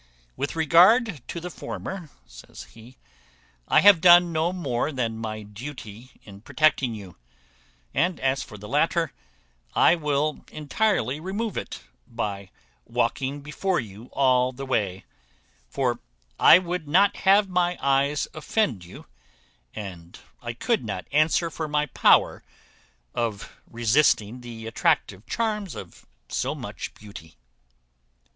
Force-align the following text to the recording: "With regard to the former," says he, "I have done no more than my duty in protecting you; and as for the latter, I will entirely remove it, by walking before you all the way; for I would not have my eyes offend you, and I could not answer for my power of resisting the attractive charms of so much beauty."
"With 0.35 0.55
regard 0.55 1.21
to 1.27 1.39
the 1.39 1.51
former," 1.51 2.09
says 2.25 2.63
he, 2.73 2.97
"I 3.67 3.81
have 3.81 4.01
done 4.01 4.31
no 4.31 4.51
more 4.51 4.91
than 4.91 5.15
my 5.15 5.43
duty 5.43 6.13
in 6.23 6.41
protecting 6.41 6.95
you; 6.95 7.17
and 7.93 8.19
as 8.19 8.41
for 8.41 8.57
the 8.57 8.67
latter, 8.67 9.13
I 9.75 9.93
will 9.93 10.43
entirely 10.51 11.19
remove 11.19 11.55
it, 11.55 11.81
by 12.07 12.49
walking 12.83 13.41
before 13.41 13.79
you 13.79 14.05
all 14.05 14.51
the 14.51 14.65
way; 14.65 15.05
for 15.69 15.99
I 16.39 16.57
would 16.57 16.87
not 16.87 17.17
have 17.17 17.47
my 17.47 17.77
eyes 17.79 18.27
offend 18.33 18.83
you, 18.83 19.05
and 19.75 20.17
I 20.41 20.53
could 20.53 20.83
not 20.83 21.05
answer 21.11 21.51
for 21.51 21.67
my 21.67 21.85
power 21.85 22.43
of 23.13 23.55
resisting 23.69 24.41
the 24.41 24.65
attractive 24.65 25.27
charms 25.27 25.75
of 25.75 26.07
so 26.27 26.55
much 26.55 26.91
beauty." 26.95 27.35